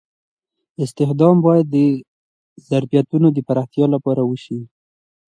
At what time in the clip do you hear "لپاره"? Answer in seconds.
3.95-4.21